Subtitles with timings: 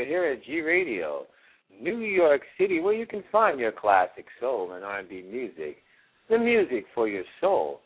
[0.00, 1.26] Lassiter, here at G Radio,
[1.80, 5.78] New York City, where you can find your classic soul and R&B music,
[6.28, 7.80] the music for your soul.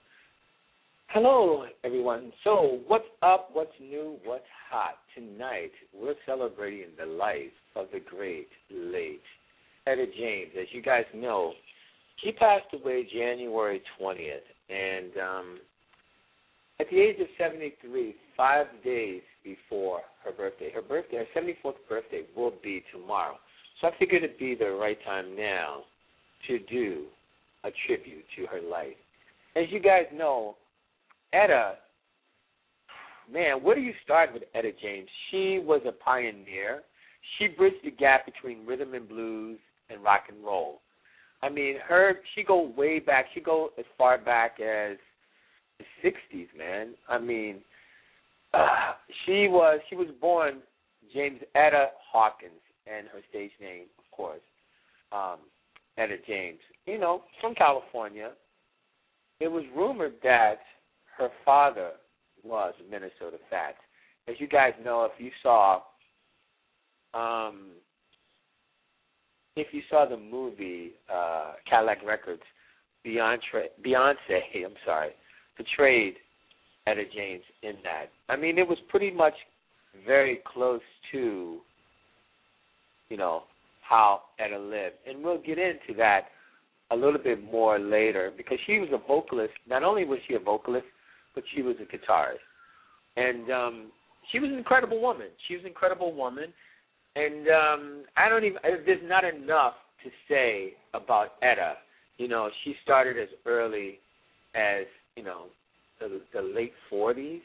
[1.08, 2.32] Hello, everyone.
[2.42, 3.50] So, what's up?
[3.52, 4.16] What's new?
[4.24, 4.96] What's hot?
[5.14, 9.20] Tonight, we're celebrating the life of the great, late
[9.86, 10.50] Etta James.
[10.60, 11.52] As you guys know,
[12.22, 15.58] she passed away January 20th, and um,
[16.80, 22.22] at the age of 73, five days before her birthday, her birthday, her 74th birthday
[22.36, 23.36] will be tomorrow.
[23.80, 25.82] So I figured it'd be the right time now
[26.48, 27.04] to do
[27.64, 28.96] a tribute to her life.
[29.56, 30.56] As you guys know,
[31.32, 31.74] Etta,
[33.32, 35.08] man, where do you start with Etta James?
[35.30, 36.82] She was a pioneer.
[37.38, 39.58] She bridged the gap between rhythm and blues
[39.90, 40.80] and rock and roll.
[41.42, 43.26] I mean, her she go way back.
[43.34, 44.96] She go as far back as
[45.78, 46.94] the '60s, man.
[47.08, 47.60] I mean,
[48.52, 48.92] uh,
[49.26, 50.60] she was she was born
[51.12, 52.52] James Etta Hawkins,
[52.86, 54.42] and her stage name, of course,
[55.12, 55.38] um,
[55.98, 56.60] Etta James.
[56.86, 58.32] You know, from California.
[59.40, 60.60] It was rumored that
[61.18, 61.90] her father
[62.44, 63.76] was Minnesota Fats.
[64.28, 65.80] As you guys know, if you saw
[67.14, 67.72] um,
[69.56, 72.42] if you saw the movie uh, Cadillac Records,
[73.06, 74.16] Beyonce, Beyonce,
[74.64, 75.10] I'm sorry,
[75.56, 76.14] portrayed
[76.86, 78.06] Etta James in that.
[78.28, 79.34] I mean, it was pretty much
[80.06, 80.80] very close
[81.12, 81.58] to,
[83.08, 83.44] you know,
[83.88, 86.26] how Etta lived, and we'll get into that
[86.90, 89.52] a little bit more later because she was a vocalist.
[89.68, 90.86] Not only was she a vocalist,
[91.34, 92.38] but she was a guitarist,
[93.16, 93.92] and um,
[94.30, 95.28] she was an incredible woman.
[95.48, 96.52] She was an incredible woman,
[97.16, 98.58] and um, I don't even.
[98.62, 101.74] There's not enough to say about Etta.
[102.18, 103.98] You know, she started as early
[104.54, 105.46] as you know
[106.00, 107.40] the, the late 40s,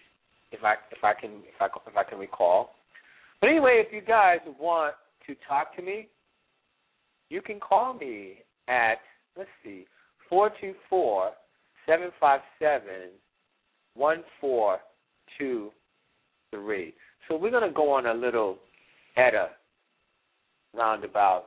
[0.51, 2.71] if I if I can if I if I can recall.
[3.41, 4.95] But anyway, if you guys want
[5.27, 6.07] to talk to me,
[7.29, 8.95] you can call me at
[9.37, 9.85] let's see
[10.29, 11.31] four two four
[11.85, 13.09] seven five seven
[13.95, 14.79] one four
[15.37, 15.71] two
[16.51, 16.93] three.
[17.27, 18.57] So we're gonna go on a little
[19.15, 19.49] Etta
[20.73, 21.45] roundabout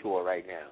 [0.00, 0.68] tour right now.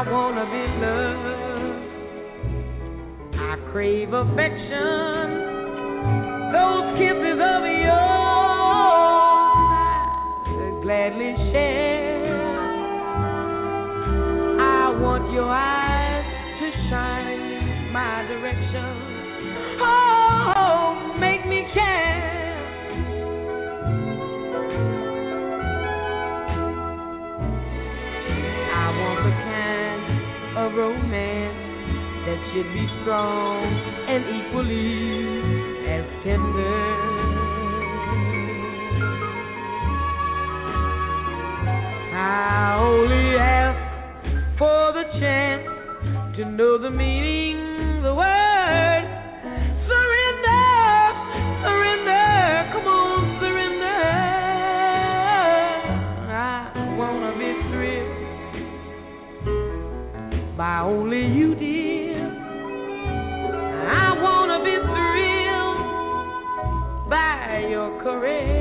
[0.00, 1.84] I wanna be loved.
[3.36, 5.28] I crave affection,
[6.56, 8.00] those kisses of yours
[10.56, 12.32] I'd gladly share.
[14.58, 15.79] I want your eyes.
[32.52, 33.62] should be strong
[34.08, 36.78] and equally as tender.
[42.12, 43.78] I only ask
[44.58, 45.66] for the chance
[46.38, 49.04] to know the meaning, the word.
[49.86, 50.66] Surrender,
[51.62, 52.26] surrender,
[52.72, 54.02] come on, surrender.
[56.34, 56.34] I
[56.98, 58.18] wanna be thrilled
[60.56, 61.39] by only you.
[68.02, 68.59] By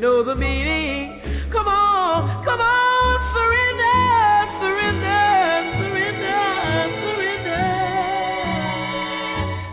[0.00, 1.20] know the meaning.
[1.50, 3.98] Come on, come on, surrender,
[4.62, 6.38] surrender, surrender,
[7.02, 7.66] surrender.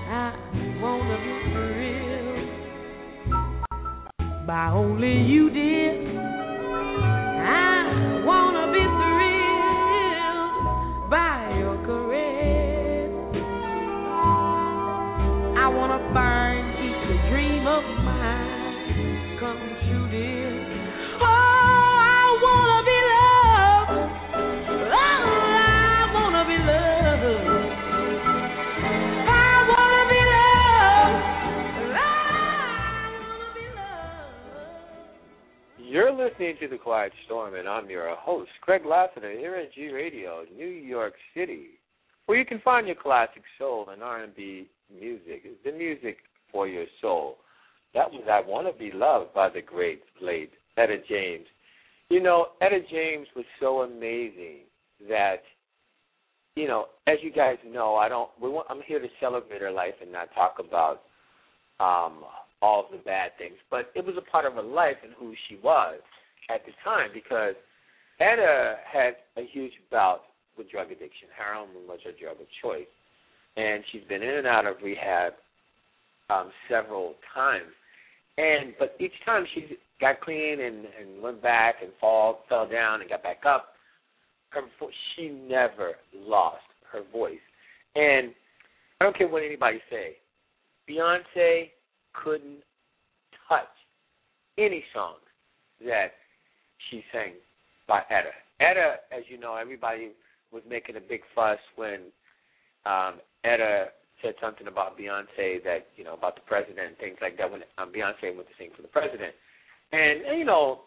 [0.10, 0.34] I
[0.82, 2.50] wanna be thrilled
[4.48, 5.52] by only you,
[36.60, 40.44] You're to The Quiet Storm, and I'm your host, Greg Lassiter, here at G Radio,
[40.56, 41.72] New York City,
[42.26, 46.18] where you can find your classic soul and R&B music, the music
[46.52, 47.38] for your soul.
[47.94, 51.46] That was I Want to Be Loved by the great, late Etta James.
[52.10, 54.60] You know, Etta James was so amazing
[55.10, 55.42] that,
[56.56, 58.30] you know, as you guys know, I don't.
[58.42, 61.02] We want, I'm here to celebrate her life and not talk about
[61.80, 62.24] um,
[62.62, 63.56] all of the bad things.
[63.70, 66.00] But it was a part of her life and who she was
[66.50, 67.56] at the time because
[68.20, 70.22] Etta had a huge bout
[70.58, 71.28] with drug addiction.
[71.38, 72.88] Heroin was her drug of choice,
[73.58, 75.34] and she's been in and out of rehab
[76.30, 77.72] um, several times.
[78.38, 83.02] And but each time she got clean and, and went back and fall fell down
[83.02, 83.68] and got back up,
[84.50, 87.38] her vo- she never lost her voice.
[87.96, 88.34] And
[89.00, 90.18] I don't care what anybody say,
[90.90, 91.70] Beyonce
[92.14, 92.60] couldn't
[93.48, 93.68] touch
[94.58, 95.16] any song
[95.86, 96.12] that
[96.90, 97.34] she sang
[97.88, 98.32] by Etta.
[98.60, 100.12] Etta, as you know, everybody
[100.52, 102.12] was making a big fuss when
[102.86, 103.88] um, Etta
[104.22, 107.62] said something about Beyonce that you know about the president and things like that when
[107.78, 109.34] um, Beyonce went to sing for the president,
[109.92, 110.82] and, and you know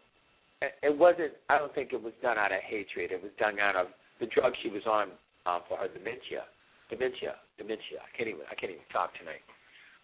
[0.60, 1.32] it wasn't.
[1.48, 3.12] I don't think it was done out of hatred.
[3.12, 3.88] It was done out of
[4.20, 5.08] the drug she was on
[5.46, 6.48] uh, for her dementia,
[6.90, 8.02] dementia, dementia.
[8.02, 8.42] I can't even.
[8.50, 9.44] I can't even talk tonight.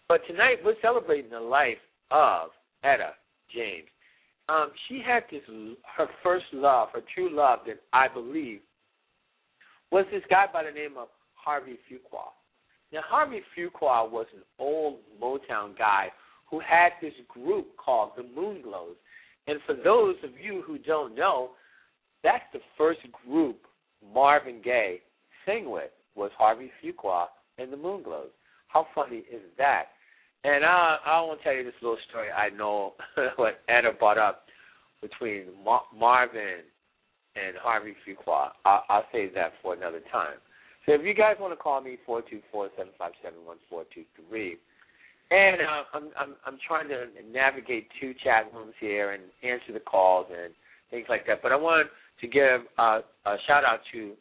[0.07, 3.17] But tonight we're celebrating the life of Etta
[3.53, 3.89] James.
[4.47, 5.41] Um, she had this
[5.97, 8.59] her first love, her true love that I believe
[9.91, 12.29] was this guy by the name of Harvey Fuqua.
[12.91, 16.09] Now Harvey Fuqua was an old Motown guy
[16.49, 18.95] who had this group called the Moonglows.
[19.47, 21.51] And for those of you who don't know,
[22.23, 23.57] that's the first group
[24.13, 25.01] Marvin Gaye
[25.45, 27.27] sang with was Harvey Fuqua
[27.57, 28.31] and the Moonglows.
[28.67, 29.85] How funny is that?
[30.45, 32.93] And I I want to tell you this little story I know
[33.37, 34.43] what Etta brought up
[35.01, 36.61] between Mar- Marvin
[37.35, 38.49] and Harvey Fuqua.
[38.63, 40.37] I'll, I'll save that for another time.
[40.85, 43.57] So if you guys want to call me four two four seven five seven one
[43.67, 44.57] four two three,
[45.31, 49.79] and uh, I'm I'm I'm trying to navigate two chat rooms here and answer the
[49.79, 50.53] calls and
[50.91, 51.41] things like that.
[51.41, 51.87] But I want
[52.21, 54.13] to give uh, a shout out to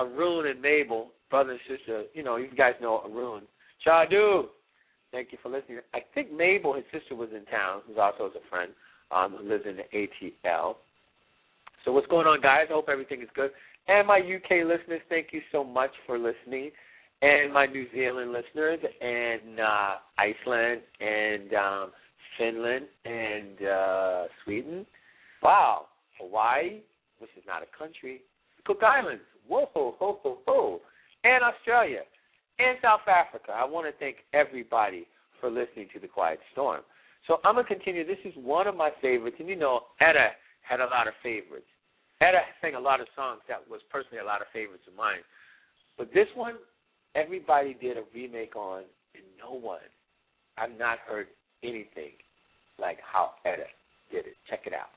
[0.00, 2.02] Arun and Mabel, brother and sister.
[2.12, 3.42] You know, you guys know Arun.
[3.86, 4.46] Chadu,
[5.12, 5.78] thank you for listening.
[5.94, 8.72] I think Mabel, his sister, was in town, who's also a friend,
[9.10, 10.76] um, who lives in the ATL.
[11.84, 12.66] So what's going on, guys?
[12.70, 13.50] I hope everything is good.
[13.88, 16.70] And my UK listeners, thank you so much for listening.
[17.22, 21.90] And my New Zealand listeners, and uh, Iceland, and um,
[22.38, 24.86] Finland, and uh, Sweden.
[25.42, 25.86] Wow,
[26.18, 26.80] Hawaii,
[27.18, 28.22] which is not a country.
[28.64, 29.22] Cook Islands.
[29.48, 30.80] Whoa, ho, ho, ho, ho.
[31.24, 32.00] And Australia.
[32.60, 33.52] And South Africa.
[33.56, 35.06] I want to thank everybody
[35.40, 36.82] for listening to The Quiet Storm.
[37.26, 38.06] So I'm going to continue.
[38.06, 39.36] This is one of my favorites.
[39.40, 40.28] And you know, Etta
[40.60, 41.68] had a lot of favorites.
[42.20, 45.24] Etta sang a lot of songs that was personally a lot of favorites of mine.
[45.96, 46.56] But this one,
[47.14, 49.88] everybody did a remake on, and no one,
[50.58, 51.28] I've not heard
[51.62, 52.12] anything
[52.78, 53.72] like how Etta
[54.12, 54.36] did it.
[54.48, 54.92] Check it out.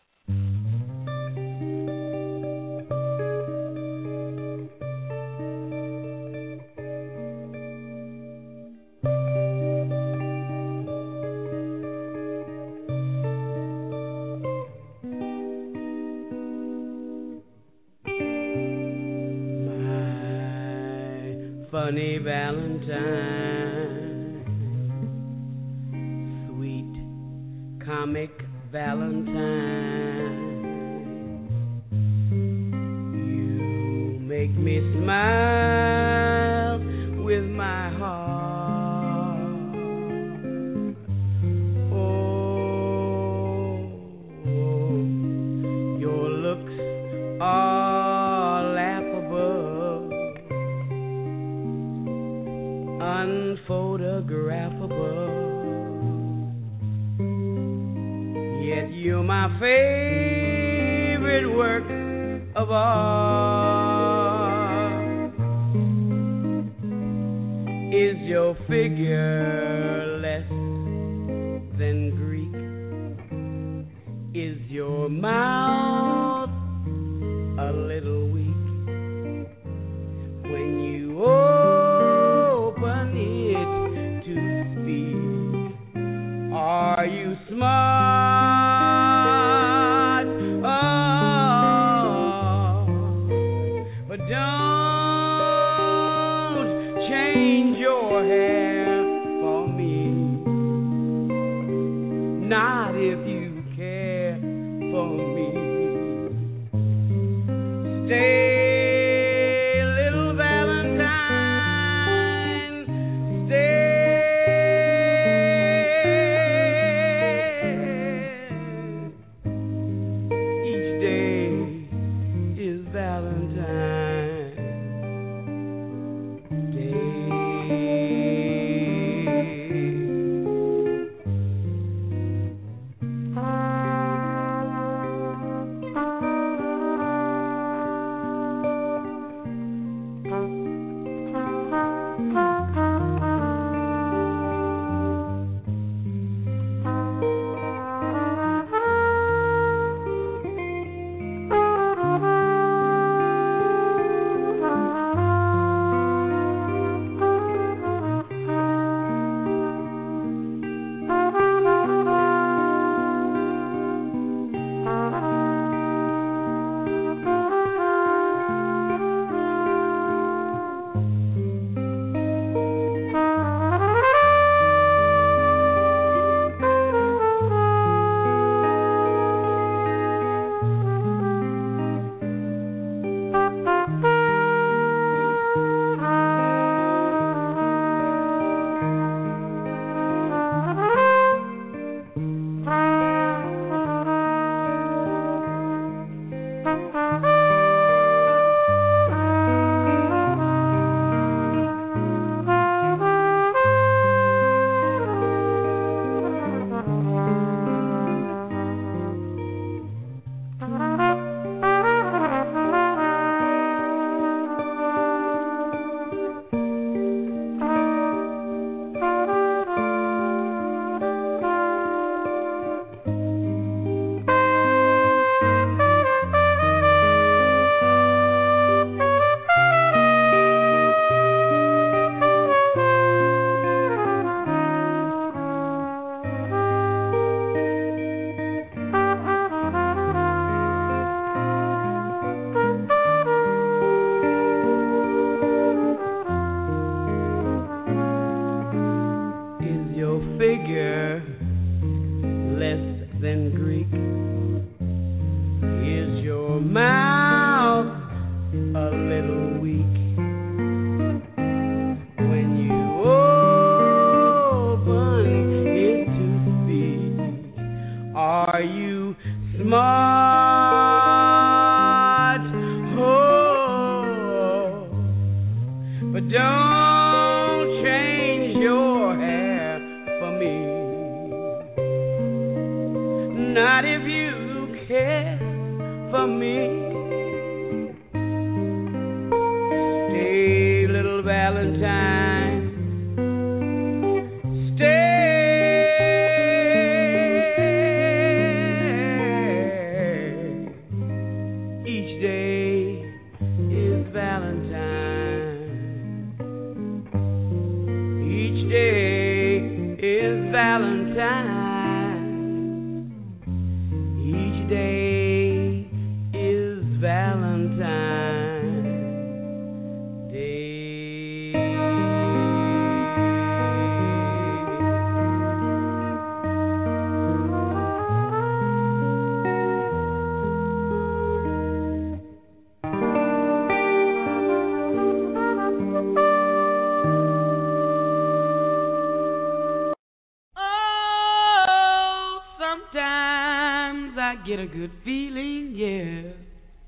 [344.46, 346.34] get a good feeling, yeah.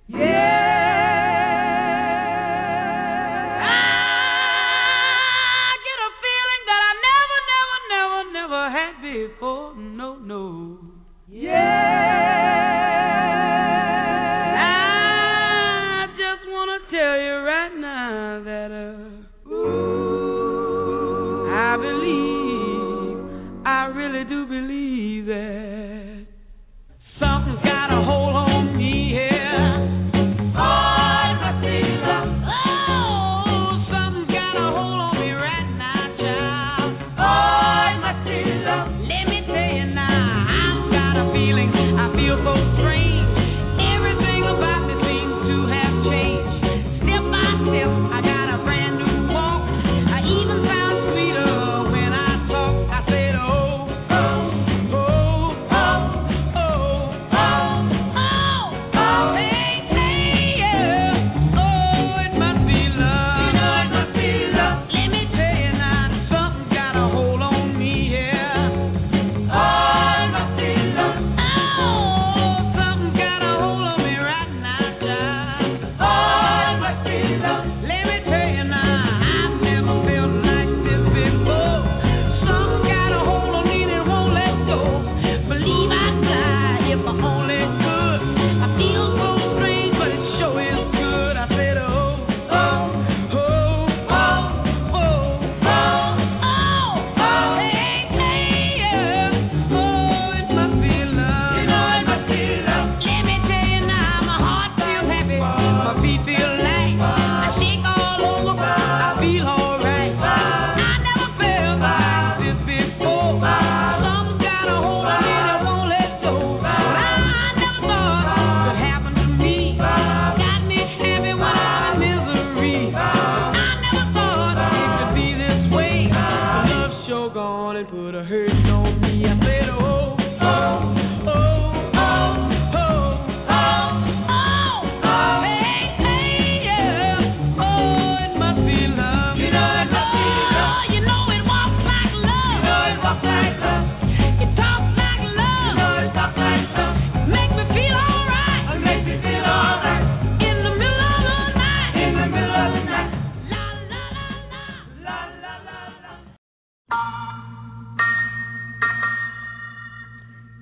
[0.08, 0.55] Yeah.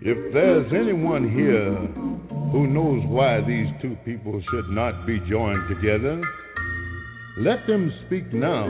[0.05, 1.73] If there's anyone here
[2.51, 6.19] who knows why these two people should not be joined together,
[7.37, 8.65] let them speak now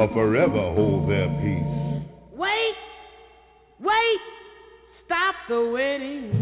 [0.00, 2.08] or forever hold their peace.
[2.32, 2.74] Wait!
[3.80, 4.20] Wait!
[5.04, 6.32] Stop the wedding.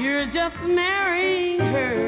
[0.00, 2.07] You're just marrying her.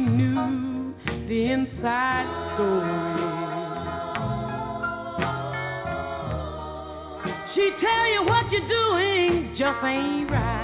[0.00, 0.94] we knew
[1.28, 3.20] the inside story.
[7.54, 10.59] She tell you what you're doing just ain't right.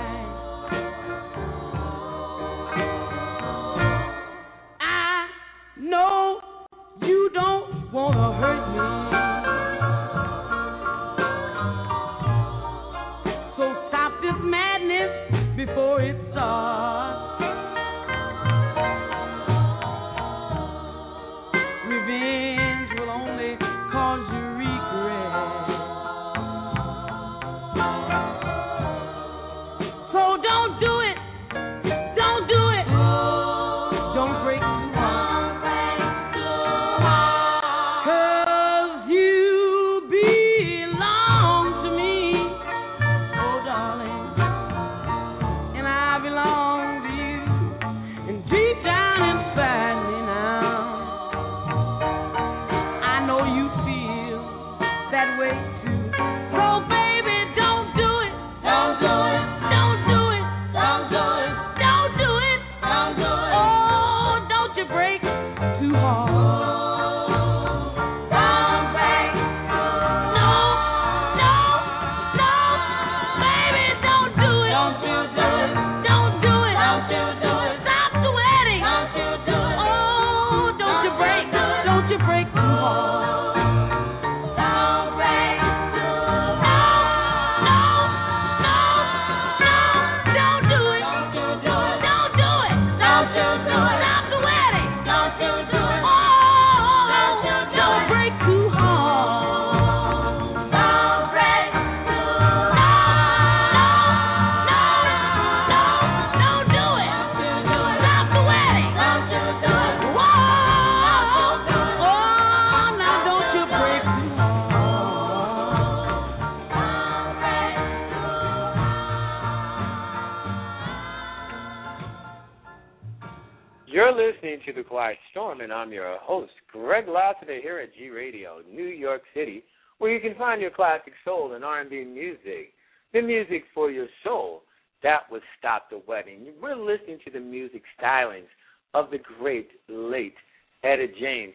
[129.07, 129.63] York City,
[129.99, 132.73] where you can find your classic soul and R&B music,
[133.13, 134.63] the music for your soul.
[135.03, 136.47] That was Stop the Wedding.
[136.61, 138.51] We're listening to the music stylings
[138.95, 140.35] of the great, late
[140.83, 141.55] Etta James.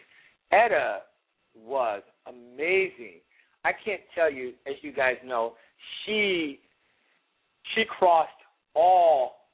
[0.52, 1.00] Etta
[1.56, 3.20] was amazing.
[3.66, 5.54] I can't tell you, as you guys know,
[6.06, 6.60] she
[7.76, 8.32] she crossed
[8.76, 9.48] all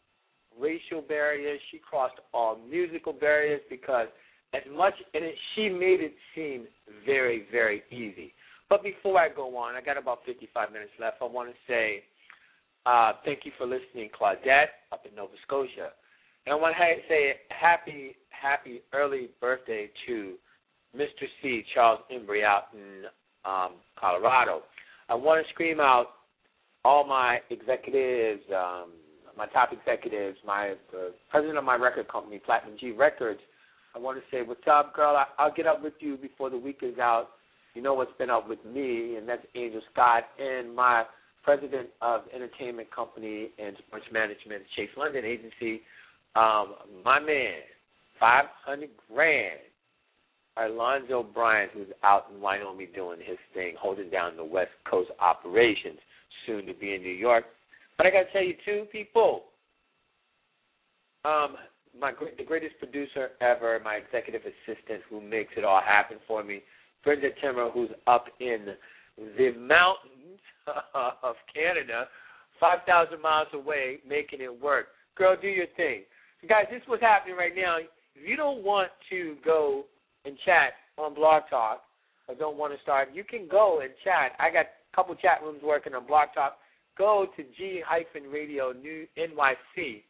[0.59, 1.59] racial barriers.
[1.71, 4.07] She crossed all musical barriers because
[4.53, 6.67] as much and it, she made it seem
[7.05, 8.33] very, very easy.
[8.69, 11.17] But before I go on, I got about 55 minutes left.
[11.21, 12.03] I want to say
[12.85, 15.89] uh, thank you for listening, Claudette, up in Nova Scotia.
[16.45, 20.35] And I want to say happy, happy early birthday to
[20.95, 21.27] Mr.
[21.41, 23.03] C, Charles Embry, out in
[23.43, 24.61] um, Colorado.
[25.09, 26.07] I want to scream out
[26.85, 28.91] all my executives, um,
[29.37, 33.39] my top executives, my the president of my record company, Platinum G Records.
[33.97, 35.15] I want to say, what's up, girl?
[35.15, 37.29] I, I'll get up with you before the week is out.
[37.73, 41.03] You know what's been up with me, and that's Angel Scott and my
[41.43, 45.81] president of entertainment company and sports management, Chase London Agency.
[46.35, 47.61] Um, my man,
[48.19, 49.61] five hundred grand.
[50.57, 55.99] Alonzo Bryant, who's out in Wyoming doing his thing, holding down the West Coast operations,
[56.45, 57.45] soon to be in New York.
[57.95, 59.43] But I got to tell you, two people.
[61.25, 61.55] Um,
[61.99, 66.61] my the greatest producer ever, my executive assistant, who makes it all happen for me,
[67.03, 68.75] Brenda Timmer, who's up in
[69.17, 70.39] the mountains
[71.23, 72.05] of Canada,
[72.59, 74.87] five thousand miles away, making it work.
[75.15, 76.03] Girl, do your thing.
[76.41, 77.77] So guys, this is what's happening right now.
[77.77, 79.85] If you don't want to go
[80.25, 81.81] and chat on Blog Talk,
[82.27, 84.33] or don't want to start, you can go and chat.
[84.39, 86.57] I got a couple chat rooms working on Blog Talk
[86.97, 90.03] go to G hyphen Radio New NYC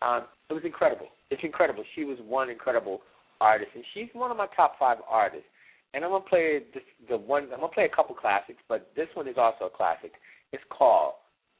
[0.00, 1.08] Um, it was incredible.
[1.30, 1.84] It's incredible.
[1.94, 3.00] She was one incredible
[3.40, 5.46] artist, and she's one of my top five artists.
[5.94, 7.44] And I'm gonna play this, the one.
[7.44, 10.12] I'm gonna play a couple classics, but this one is also a classic.
[10.52, 11.14] It's called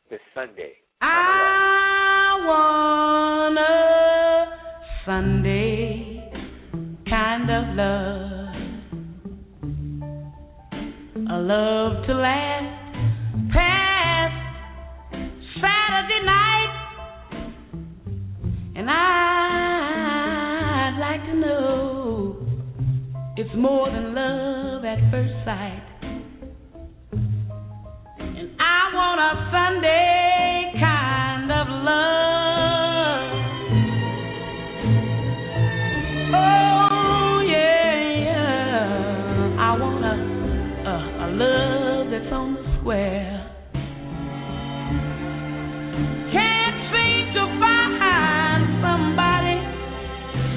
[0.08, 4.11] "The Sunday." I wanna
[5.04, 6.30] Sunday
[7.10, 8.54] kind of love,
[11.28, 12.94] a love to last
[13.52, 14.34] past
[15.60, 16.74] Saturday night,
[18.76, 18.98] and I'd
[21.00, 22.36] like to know
[23.36, 25.82] it's more than love at first sight,
[28.20, 30.31] and I want a Sunday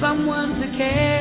[0.00, 1.15] someone to care.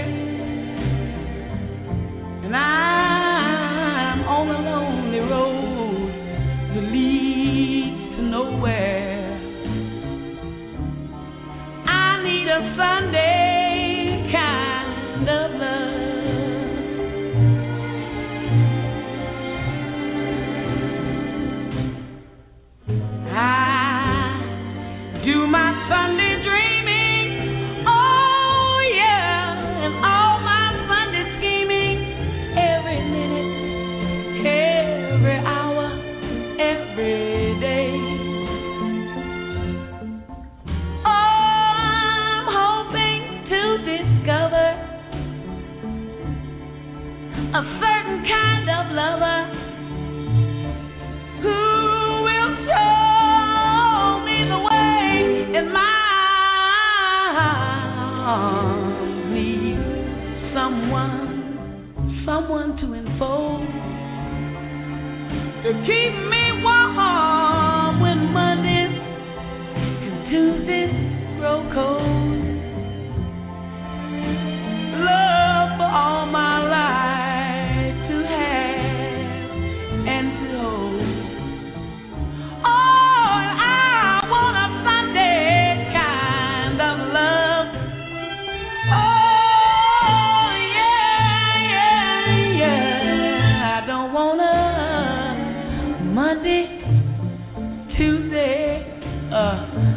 [99.56, 99.95] love.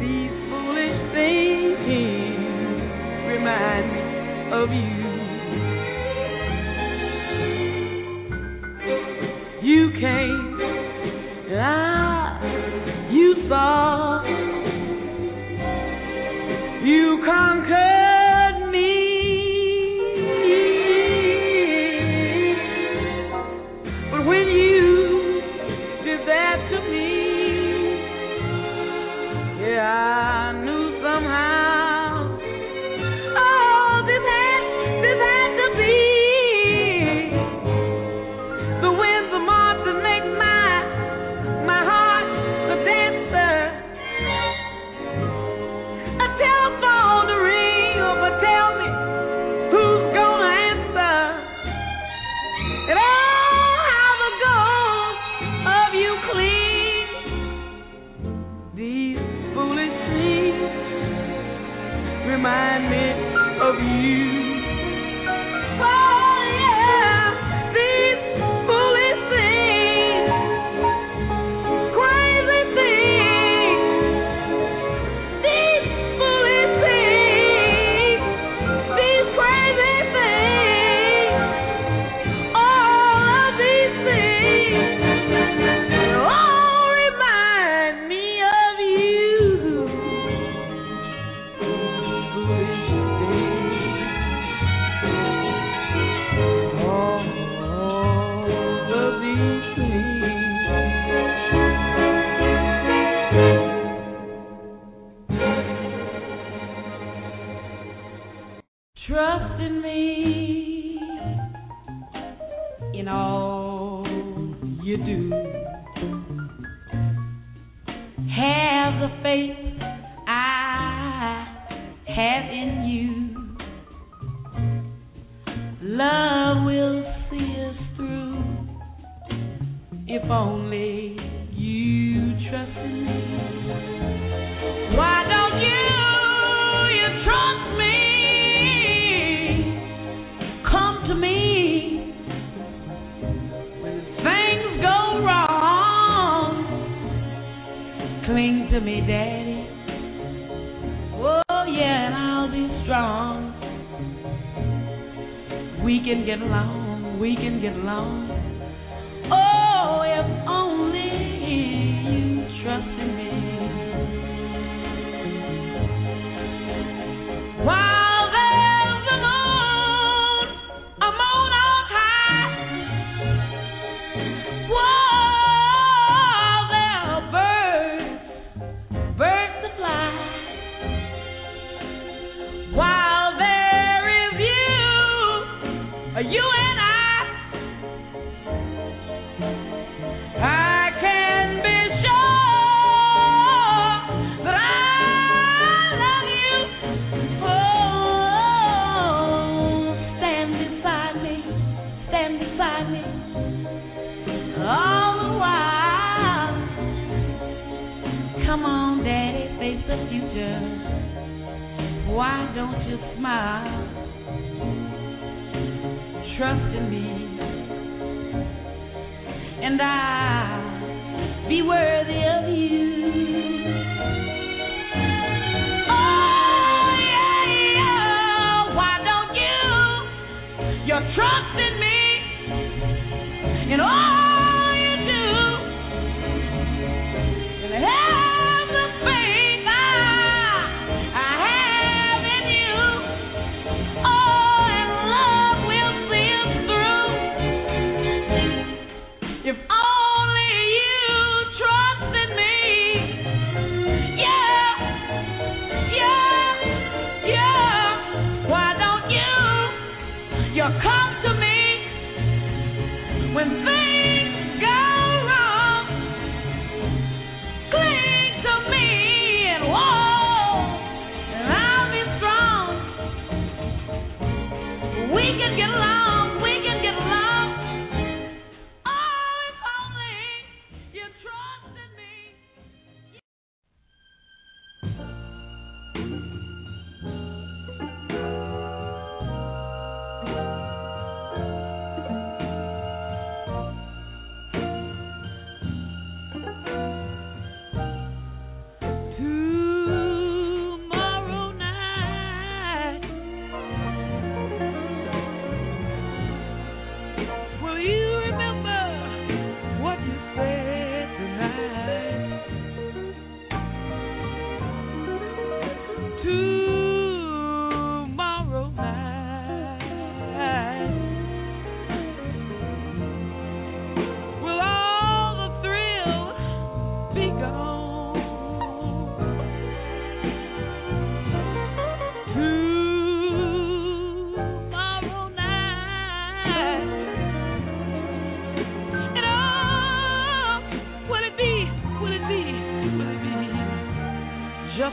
[0.00, 1.78] these foolish things
[3.28, 4.00] remind me
[4.50, 5.00] of you.
[9.62, 10.58] You came,
[11.52, 12.40] ah,
[13.10, 14.24] you saw,
[16.82, 17.59] you come.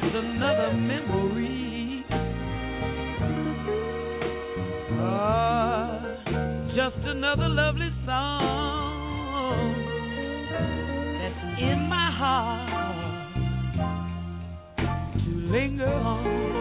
[0.01, 2.05] just another memory.
[4.99, 5.99] Ah,
[6.75, 9.73] just another lovely song
[11.19, 13.33] that's in my heart
[15.23, 16.56] to linger on.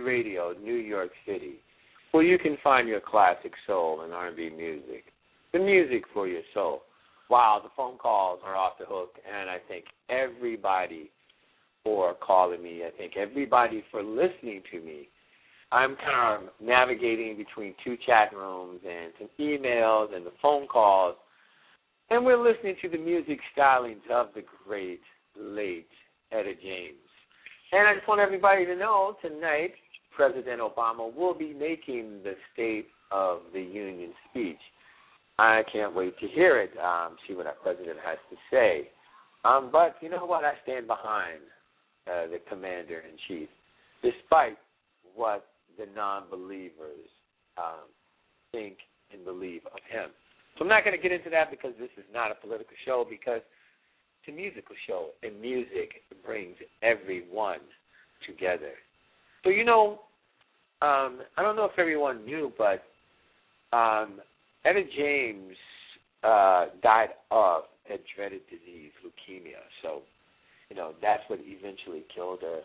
[0.00, 1.56] Radio, New York City,
[2.12, 5.04] where you can find your classic soul and R&B music,
[5.52, 6.82] the music for your soul.
[7.28, 11.10] Wow, the phone calls are off the hook, and I thank everybody
[11.82, 12.82] for calling me.
[12.84, 15.08] I thank everybody for listening to me.
[15.72, 21.16] I'm kind of navigating between two chat rooms and some emails and the phone calls,
[22.10, 25.00] and we're listening to the music stylings of the great,
[25.36, 25.88] late
[26.30, 26.98] Etta James.
[27.72, 29.72] And I just want everybody to know tonight,
[30.16, 34.58] President Obama will be making the State of the Union speech.
[35.38, 38.88] I can't wait to hear it, um, see what our president has to say.
[39.44, 40.44] Um, but you know what?
[40.44, 41.40] I stand behind
[42.06, 43.48] uh, the commander in chief,
[44.02, 44.56] despite
[45.14, 45.46] what
[45.78, 47.06] the non-believers
[47.58, 47.86] um,
[48.52, 48.78] think
[49.12, 50.10] and believe of him.
[50.56, 53.04] So I'm not going to get into that because this is not a political show.
[53.08, 53.42] Because
[54.22, 57.60] it's a musical show, and music brings everyone
[58.26, 58.72] together.
[59.44, 60.00] So you know,
[60.82, 62.82] um, I don't know if everyone knew, but
[63.76, 64.20] um,
[64.64, 65.56] Etta James
[66.22, 69.62] uh, died of a dreaded disease, leukemia.
[69.82, 70.02] So,
[70.70, 72.60] you know, that's what eventually killed her.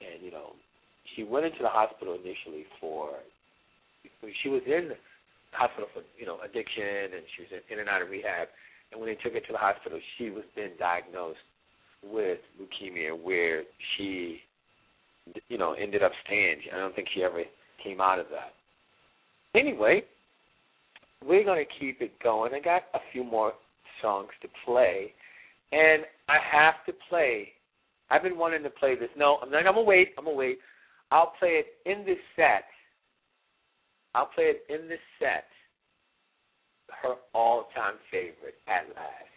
[0.00, 0.52] And, you know,
[1.14, 3.10] she went into the hospital initially for,
[4.42, 4.96] she was in the
[5.52, 8.48] hospital for, you know, addiction and she was in and out of rehab.
[8.92, 11.38] And when they took her to the hospital, she was then diagnosed
[12.02, 13.62] with leukemia where
[13.96, 14.40] she,
[15.48, 16.58] you know, ended up staying.
[16.74, 17.42] I don't think she ever
[17.82, 18.52] came out of that.
[19.58, 20.02] Anyway,
[21.26, 22.52] we're going to keep it going.
[22.54, 23.52] I got a few more
[24.00, 25.12] songs to play,
[25.72, 27.48] and I have to play.
[28.10, 29.10] I've been wanting to play this.
[29.16, 29.66] No, I'm not.
[29.66, 30.08] I'm gonna wait.
[30.18, 30.58] I'm gonna wait.
[31.12, 32.64] I'll play it in this set.
[34.14, 35.44] I'll play it in this set.
[37.02, 39.30] Her all-time favorite, at last.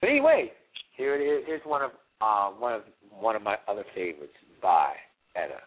[0.00, 0.52] But anyway,
[0.96, 1.44] here it is.
[1.46, 1.90] Here's one of
[2.20, 4.92] uh, one of one of my other favorites by
[5.36, 5.60] Etta.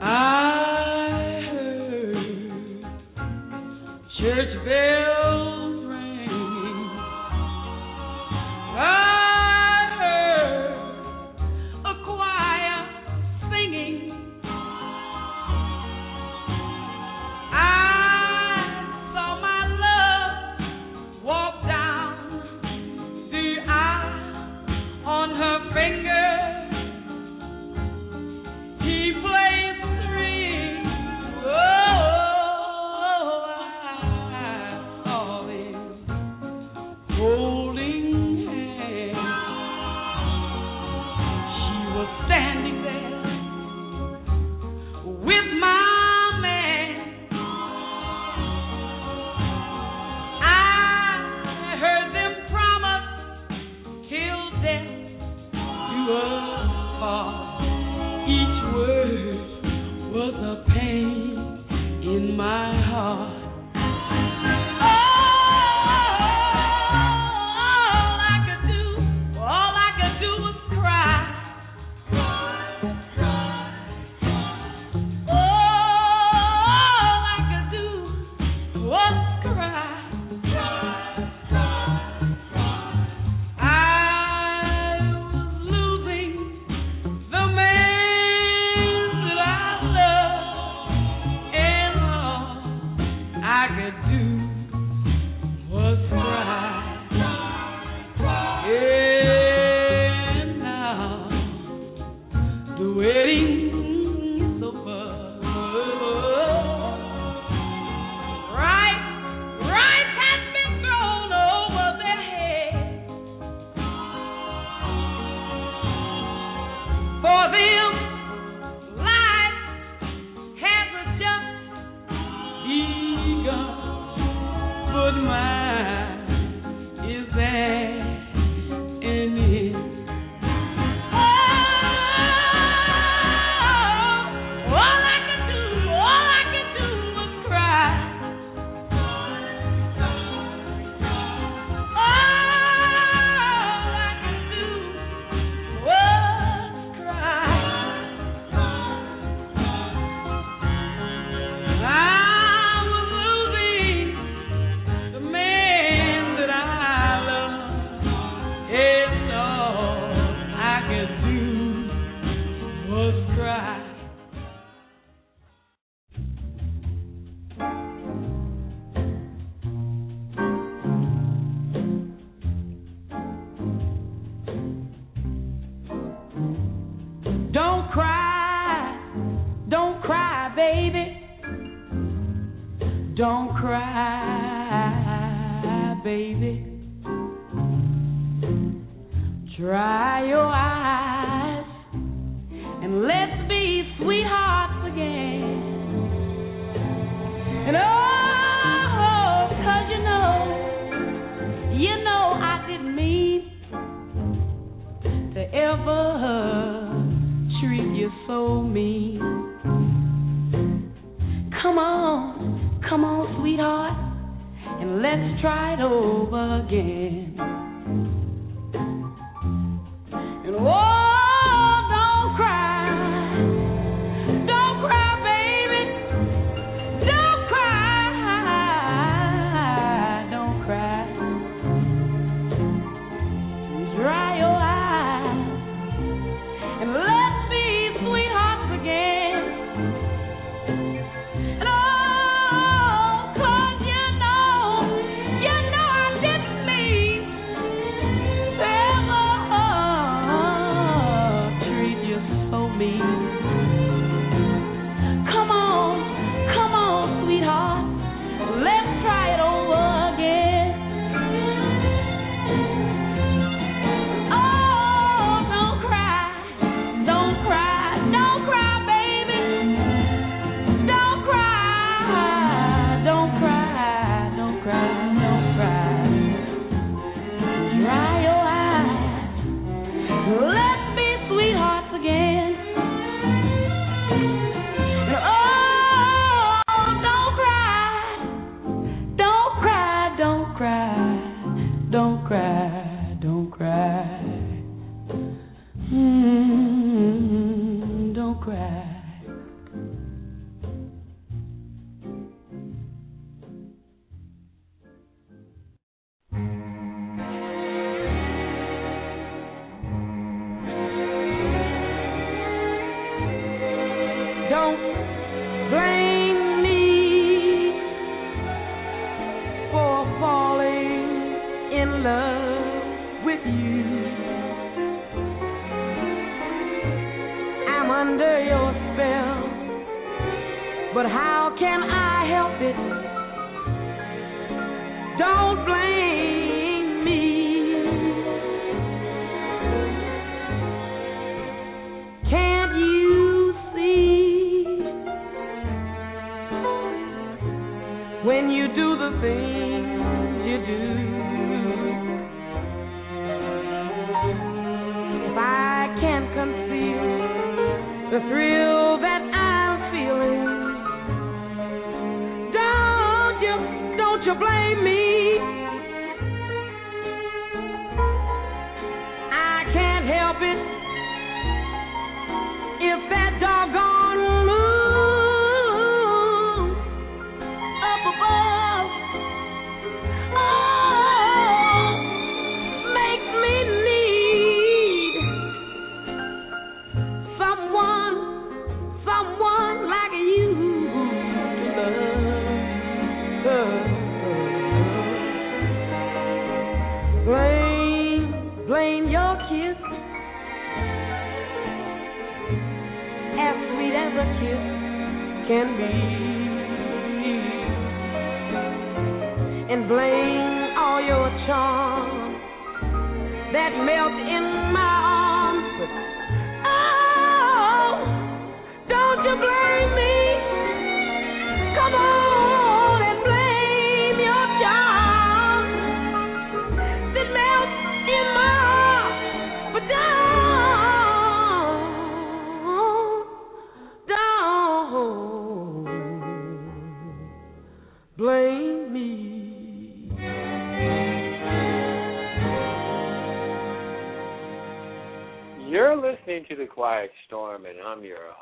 [0.00, 2.84] I heard
[4.18, 4.95] church bells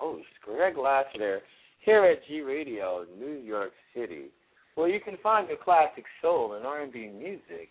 [0.04, 1.40] host, Greg Lassiter,
[1.80, 4.26] here at G Radio, New York City,
[4.74, 7.70] where you can find your classic soul and R&B music,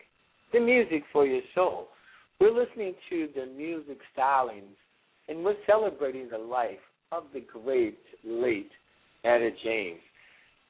[0.52, 1.90] the music for your soul.
[2.40, 4.76] We're listening to the music stylings,
[5.28, 8.72] and we're celebrating the life of the great late
[9.24, 10.00] Etta James.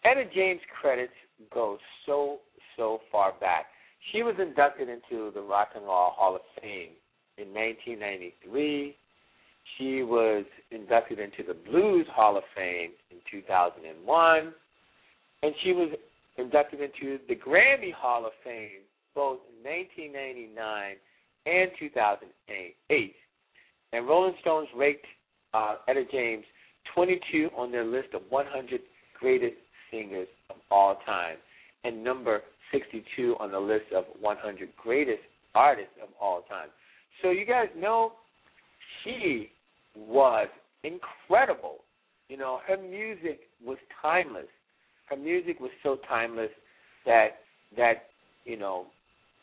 [0.03, 1.13] Etta James' credits
[1.53, 2.39] go so,
[2.75, 3.67] so far back.
[4.11, 6.89] She was inducted into the Rock and Roll Hall of Fame
[7.37, 8.95] in 1993,
[9.77, 14.53] she was inducted into the Blues Hall of Fame in 2001,
[15.43, 15.89] and she was
[16.37, 18.81] inducted into the Grammy Hall of Fame
[19.15, 20.95] both in 1999
[21.45, 23.15] and 2008.
[23.91, 25.05] And Rolling Stones ranked
[25.53, 26.43] uh, Etta James
[26.95, 28.81] 22 on their list of 100
[29.19, 29.55] greatest
[29.91, 31.37] singers of all time,
[31.83, 32.41] and number
[32.71, 35.21] 62 on the list of 100 greatest
[35.53, 36.69] artists of all time.
[37.21, 38.13] So you guys know
[39.03, 39.49] she
[39.95, 40.47] was
[40.83, 41.77] incredible.
[42.29, 44.47] You know, her music was timeless.
[45.09, 46.51] Her music was so timeless
[47.05, 47.39] that
[47.77, 48.07] that
[48.45, 48.85] you know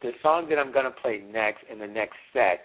[0.02, 2.60] the song that I'm going to play next in the next set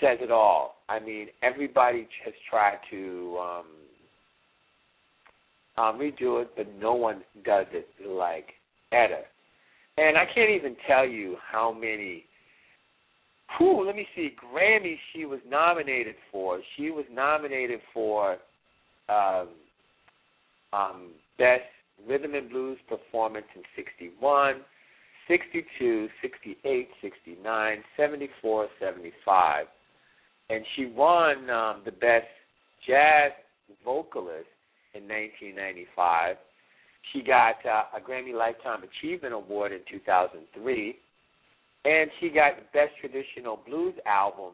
[0.00, 0.76] says it all.
[0.88, 3.66] I mean, everybody has tried to um,
[5.76, 8.48] um, redo it, but no one does it like
[8.92, 9.22] Etta.
[9.98, 12.24] And I can't even tell you how many.
[13.58, 14.30] Whew, let me see.
[14.54, 16.60] Grammys she was nominated for.
[16.76, 18.36] She was nominated for
[19.08, 19.48] um,
[20.72, 21.62] um, Best
[22.08, 24.60] Rhythm and Blues Performance in '61,
[25.28, 29.66] 62, 68, 69, 74, 75.
[30.48, 32.26] And she won um, the Best
[32.86, 33.32] Jazz
[33.84, 34.48] Vocalist
[34.94, 36.36] in 1995.
[37.12, 40.96] She got uh, a Grammy Lifetime Achievement Award in 2003.
[41.84, 44.52] And she got Best Traditional Blues Album.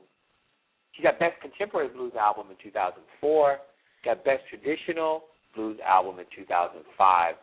[0.93, 3.59] She got Best Contemporary Blues Album in 2004.
[4.05, 5.24] Got Best Traditional
[5.55, 7.35] Blues Album in 2005.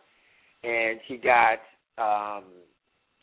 [0.64, 1.60] And she got
[1.98, 2.44] um,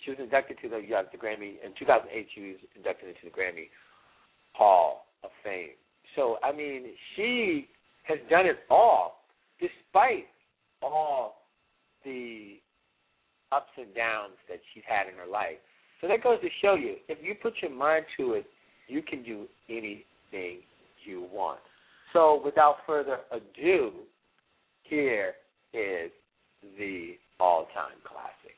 [0.05, 2.27] she was inducted to the uh, the Grammy in 2008.
[2.35, 3.69] She was inducted into the Grammy
[4.53, 5.71] Hall of Fame.
[6.17, 6.85] So I mean,
[7.17, 7.69] she
[8.05, 9.25] has done it all,
[9.61, 10.27] despite
[10.83, 11.47] all
[12.05, 12.61] the
[13.53, 15.59] ups and downs that she's had in her life.
[16.01, 18.47] So that goes to show you, if you put your mind to it,
[18.89, 20.61] you can do anything
[21.05, 21.61] you want.
[22.13, 23.93] So without further ado,
[24.83, 25.35] here
[25.73, 26.11] is
[26.79, 28.57] the all-time classic.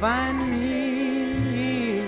[0.00, 2.00] find me.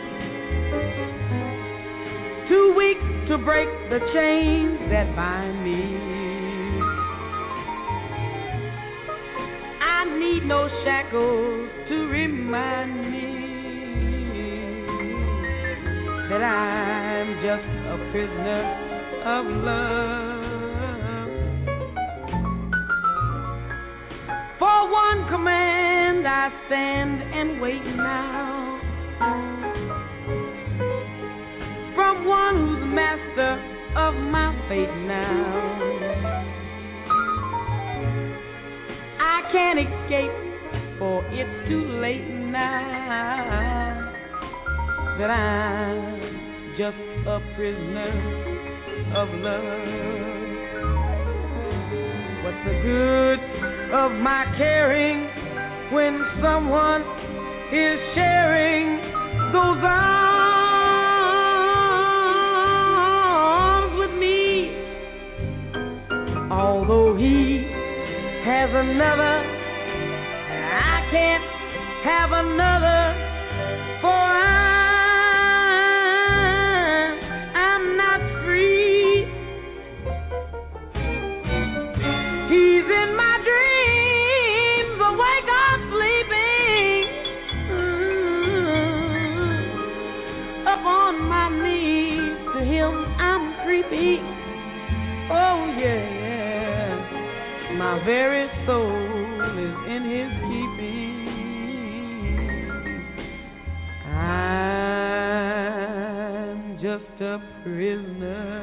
[2.48, 6.00] Too weak to break the chains that bind me.
[9.82, 13.32] I need no shackles to remind me
[16.30, 18.62] that I'm just a prisoner
[19.26, 20.22] of love.
[24.58, 28.80] For one command I stand and wait now.
[31.96, 33.52] From one who's master
[33.96, 35.42] of my fate now.
[39.18, 40.36] I can't escape,
[41.00, 44.12] for it's too late now
[45.18, 48.12] that I'm just a prisoner
[49.18, 50.22] of love.
[52.44, 53.40] What's the good
[53.98, 55.26] of my caring
[55.92, 57.11] when someone
[57.72, 59.00] is sharing
[59.52, 60.12] those arms
[63.98, 64.76] with me?
[66.52, 67.64] Although he
[68.44, 69.40] has another,
[70.68, 71.44] I can't
[72.04, 72.71] have another,
[98.04, 101.22] very soul is in his keeping.
[104.16, 105.18] I'm
[106.82, 108.61] just a prisoner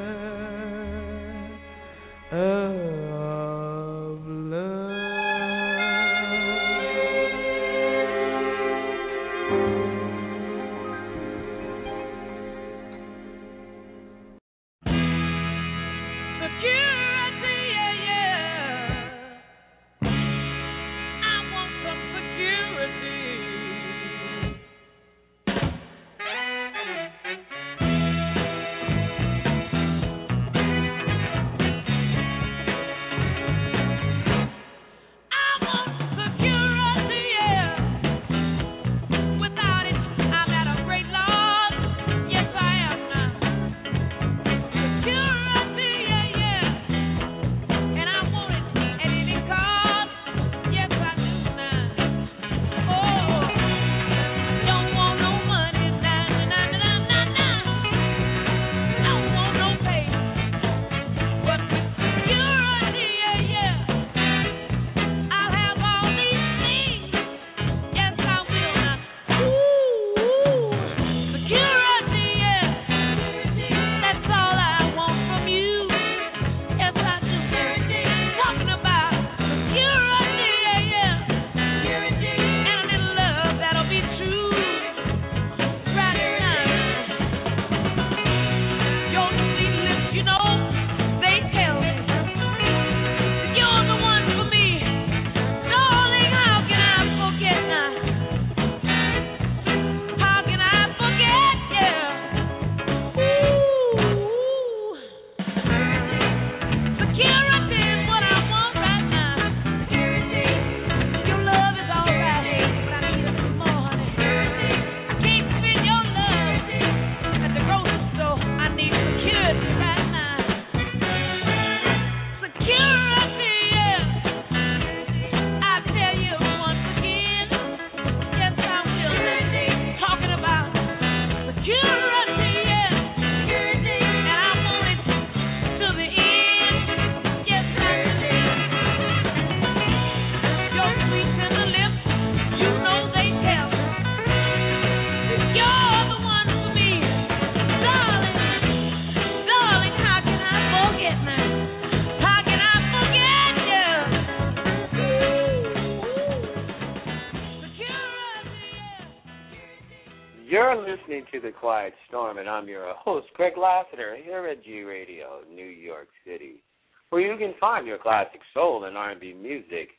[161.32, 165.66] to The Quiet Storm, and I'm your host, Greg Lassiter, here at G Radio, New
[165.66, 166.62] York City,
[167.10, 169.90] where you can find your classic soul and R&B music,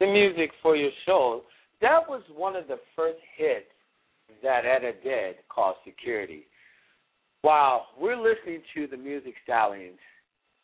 [0.00, 1.42] the music for your soul.
[1.80, 3.66] That was one of the first hits
[4.42, 6.46] that Etta did called Security.
[7.44, 9.98] Wow, we're listening to the music stallions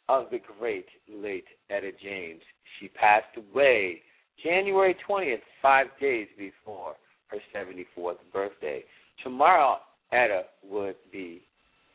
[0.08, 2.40] of the great late Etta James.
[2.80, 4.02] She passed away
[4.42, 6.94] January 20th, five days before
[7.28, 8.82] her 74th birthday.
[9.22, 9.78] Tomorrow,
[10.12, 11.42] Etta would be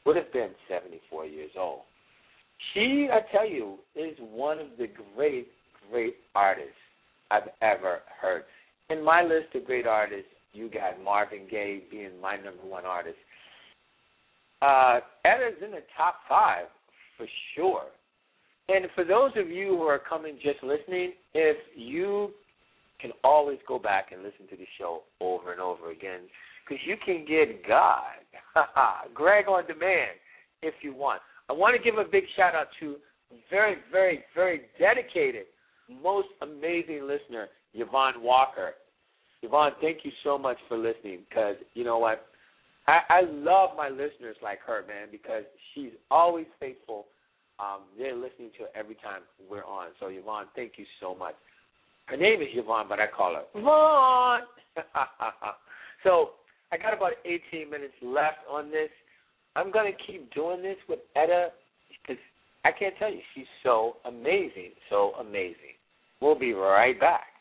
[0.06, 1.82] would have been 74 years old.
[2.74, 5.48] She, I tell you, is one of the great,
[5.90, 6.72] great artists
[7.32, 8.44] I've ever heard.
[8.90, 13.18] In my list of great artists, you got Marvin Gaye being my number one artist.
[14.62, 16.66] Uh, Etta's in the top five
[17.18, 17.86] for sure.
[18.70, 22.32] And for those of you who are coming just listening, if you
[23.02, 26.22] can always go back and listen to the show over and over again,
[26.64, 28.04] because you can get God,
[29.14, 30.12] Greg on demand,
[30.62, 31.22] if you want.
[31.50, 32.96] I want to give a big shout out to
[33.50, 35.46] very, very, very dedicated,
[36.02, 38.74] most amazing listener, Yvonne Walker.
[39.42, 42.28] Yvonne, thank you so much for listening because you know what?
[42.88, 47.08] I, I love my listeners like her, man, because she's always faithful.
[47.60, 49.90] Um, they're listening to every time we're on.
[50.00, 51.36] So, Yvonne, thank you so much.
[52.06, 54.42] Her name is Yvonne, but I call her Yvonne.
[56.04, 56.32] so,
[56.74, 58.90] I got about 18 minutes left on this.
[59.56, 61.50] I'm going to keep doing this with Etta
[62.02, 62.22] because
[62.66, 65.78] I can't tell you, she's so amazing, so amazing.
[66.20, 67.33] We'll be right back.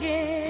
[0.00, 0.49] Again.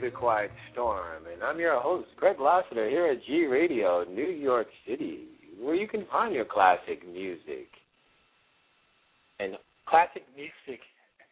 [0.00, 4.66] The Quiet Storm, and I'm your host, Greg Lassiter, here at G Radio, New York
[4.88, 5.24] City,
[5.60, 7.68] where you can find your classic music.
[9.40, 10.80] And classic music,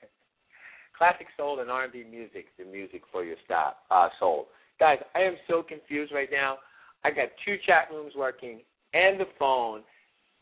[0.98, 4.48] classic soul and R&B music, the music for your stop, uh, soul.
[4.78, 6.58] Guys, I am so confused right now.
[7.04, 8.60] I got two chat rooms working,
[8.92, 9.80] and the phone,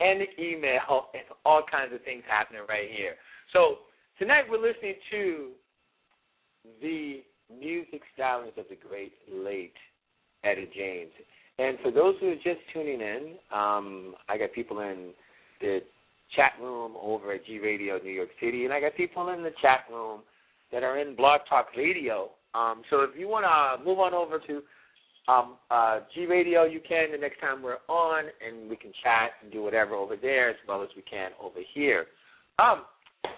[0.01, 3.15] and the email, and all kinds of things happening right here.
[3.53, 3.77] So
[4.19, 5.51] tonight we're listening to
[6.81, 9.73] the music stylings of the great late
[10.43, 11.11] Etta James.
[11.59, 15.11] And for those who are just tuning in, um, I got people in
[15.59, 15.79] the
[16.35, 19.51] chat room over at G Radio New York City, and I got people in the
[19.61, 20.21] chat room
[20.71, 22.29] that are in Blog Talk Radio.
[22.53, 24.61] Um, so if you want to move on over to
[25.31, 29.31] um, uh, G Radio, you can the next time we're on, and we can chat
[29.41, 32.05] and do whatever over there as well as we can over here.
[32.59, 32.83] Um,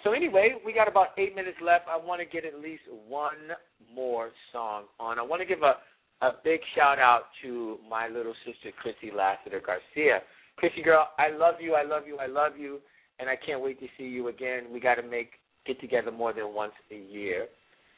[0.04, 1.86] so anyway, we got about eight minutes left.
[1.90, 3.54] I want to get at least one
[3.94, 5.20] more song on.
[5.20, 5.76] I want to give a
[6.22, 10.20] a big shout out to my little sister Chrissy Lassiter Garcia.
[10.58, 12.80] Chrissy girl, I love you, I love you, I love you,
[13.20, 14.66] and I can't wait to see you again.
[14.72, 15.32] We got to make
[15.66, 17.48] get together more than once a year.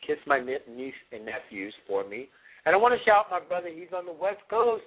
[0.06, 2.28] Kiss my niece and nephews for me,
[2.66, 3.70] and I want to shout out my brother.
[3.74, 4.84] He's on the West Coast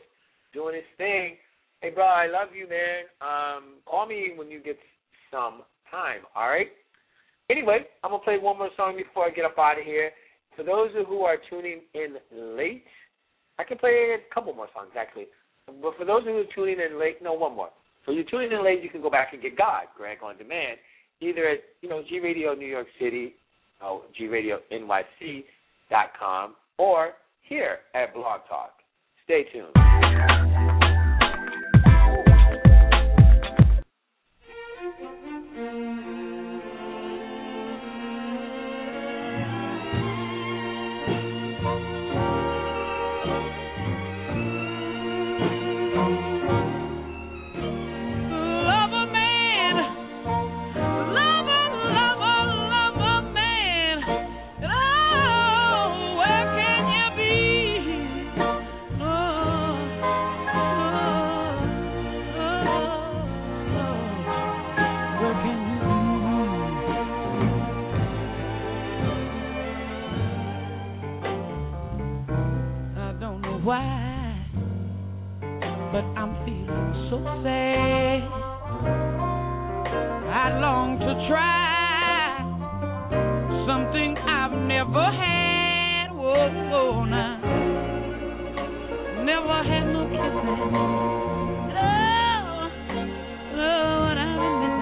[0.52, 1.36] doing his thing.
[1.80, 3.04] Hey, bro, I love you, man.
[3.20, 4.78] Um, call me when you get
[5.30, 6.20] some time.
[6.34, 6.68] All right.
[7.50, 10.10] Anyway, I'm gonna play one more song before I get up out of here.
[10.56, 12.84] For those who are tuning in late,
[13.58, 15.26] I can play a couple more songs actually.
[15.66, 17.70] But for those who are tuning in late, no, one more.
[18.06, 20.78] So you're tuning in late, you can go back and get God, Greg on demand,
[21.20, 23.34] either at you know G Radio New York City,
[23.82, 25.44] oh, G Radio NYC
[25.90, 27.12] dot com, or
[27.42, 28.72] here at Blog Talk.
[29.24, 30.63] Stay tuned.
[77.14, 78.20] so sad.
[80.26, 82.42] I long to try
[83.68, 86.08] something I've never had.
[86.10, 87.38] Oh, whoa, nah.
[89.22, 90.48] Never had no kissing.
[91.70, 93.06] Oh, oh
[93.60, 94.76] Lord, I've been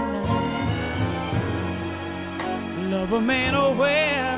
[2.81, 2.91] missing.
[2.93, 4.32] Love a man, oh well.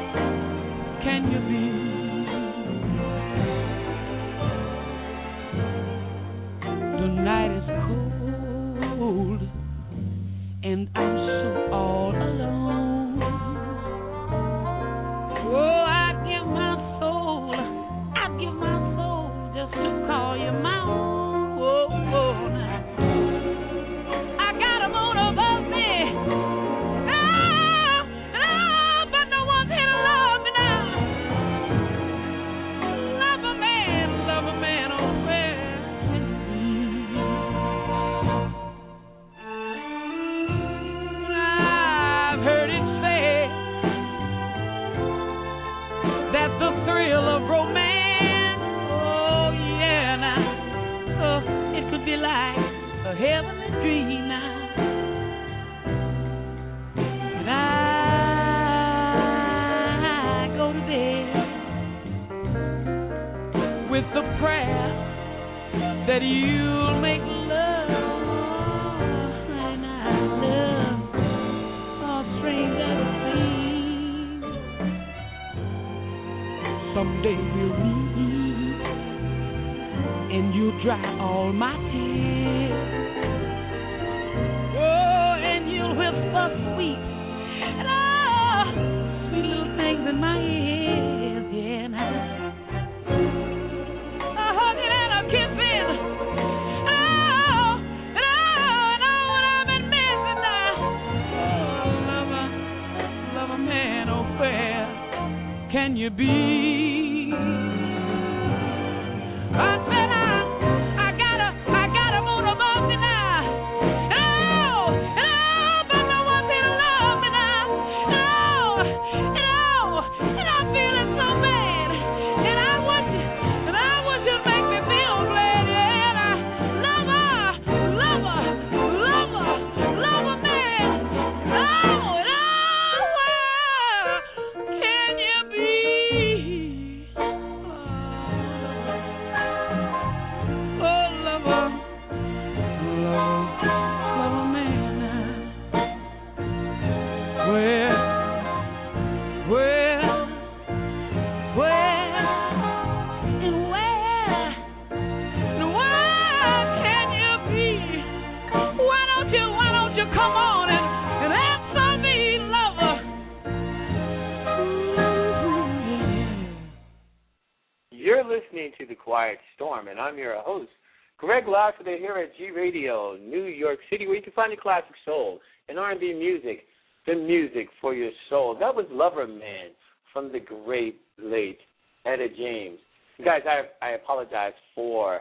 [174.61, 176.65] Classic soul and R&B music,
[177.07, 178.57] the music for your soul.
[178.59, 179.71] That was Lover Man
[180.13, 181.59] from the great late
[182.07, 182.79] Etta James.
[183.25, 185.21] Guys, I I apologize for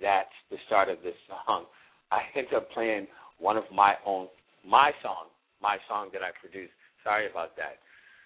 [0.00, 0.24] that.
[0.50, 1.64] The start of this song,
[2.10, 3.06] I ended up playing
[3.38, 4.28] one of my own
[4.66, 5.26] my song,
[5.62, 6.72] my song that I produced.
[7.04, 7.78] Sorry about that.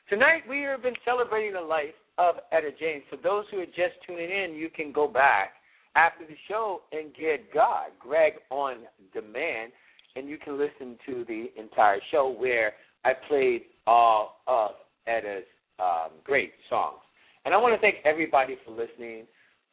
[0.09, 3.05] Tonight we have been celebrating the life of Etta James.
[3.11, 5.55] For those who are just tuning in, you can go back
[5.97, 8.79] after the show and get God, Greg on
[9.13, 9.73] demand,
[10.17, 12.73] and you can listen to the entire show where
[13.05, 14.73] I played all of
[15.07, 15.45] Etta's
[15.79, 16.99] um, great songs.
[17.45, 19.27] And I want to thank everybody for listening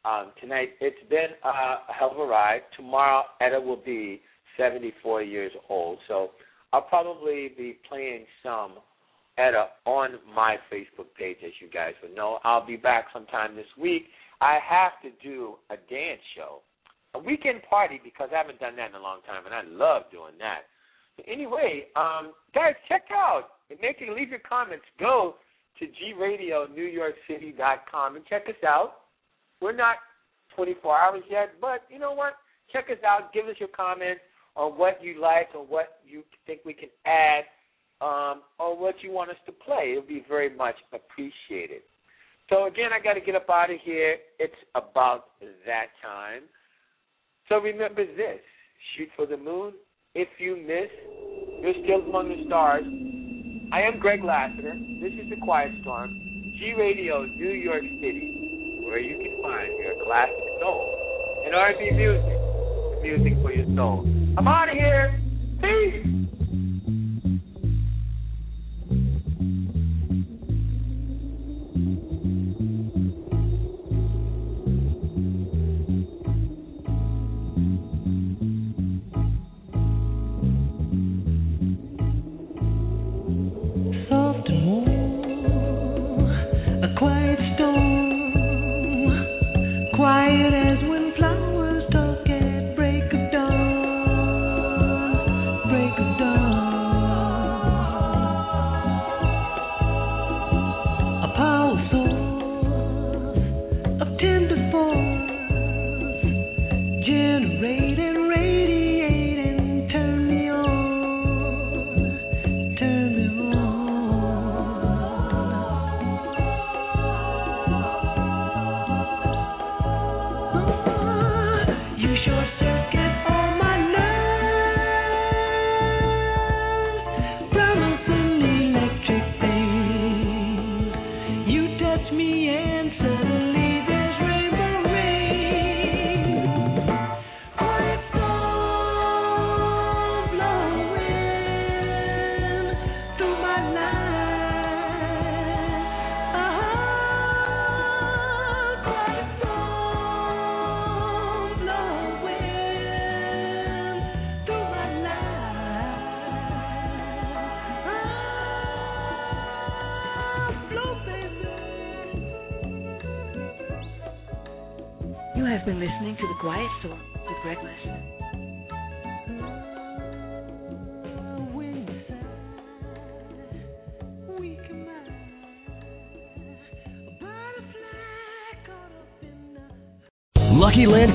[0.04, 0.70] um, tonight.
[0.80, 2.62] It's been a hell of a ride.
[2.76, 4.20] Tomorrow, Etta will be
[4.56, 5.98] 74 years old.
[6.08, 6.30] So
[6.72, 8.72] I'll probably be playing some
[9.38, 12.38] Etta on my Facebook page, as you guys would know.
[12.44, 14.04] I'll be back sometime this week.
[14.40, 16.60] I have to do a dance show,
[17.14, 20.04] a weekend party, because I haven't done that in a long time, and I love
[20.10, 20.62] doing that.
[21.16, 24.84] So anyway, um, guys, check out and make you leave your comments.
[24.98, 25.36] Go
[25.78, 28.94] to gradionewyorkcity.com and check us out.
[29.60, 29.96] We're not
[30.56, 32.34] 24 hours yet, but you know what?
[32.72, 33.32] Check us out.
[33.32, 34.20] Give us your comments
[34.56, 37.44] on what you like or what you think we can add
[38.00, 39.92] um, or what you want us to play.
[39.92, 41.82] It'll be very much appreciated.
[42.50, 44.16] So again, I got to get up out of here.
[44.38, 46.42] It's about that time.
[47.48, 48.40] So remember this:
[48.96, 49.72] shoot for the moon.
[50.14, 50.90] If you miss,
[51.62, 52.84] you're still among the stars.
[53.72, 54.74] I am Greg Lassiter.
[55.00, 56.10] This is the Quiet Storm,
[56.58, 63.02] G Radio, New York City, where you can find your classic soul and R&B music,
[63.02, 64.06] music for your soul.
[64.36, 65.18] I'm out of here.
[65.60, 66.22] Peace.